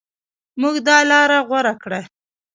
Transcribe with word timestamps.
موږ 0.61 0.75
دا 0.87 0.97
لاره 1.11 1.39
غوره 1.47 1.73
کړه. 1.83 2.01